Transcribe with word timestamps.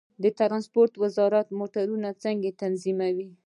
د 0.23 0.25
ترانسپورت 0.39 0.93
وزارت 1.03 1.47
موټر 1.59 1.85
څنګه 2.23 2.49
تنظیموي؟ 2.61 3.29